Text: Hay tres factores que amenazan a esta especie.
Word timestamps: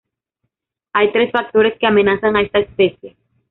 Hay 0.93 1.11
tres 1.13 1.31
factores 1.31 1.77
que 1.79 1.85
amenazan 1.85 2.35
a 2.35 2.41
esta 2.41 2.57
especie. 2.57 3.15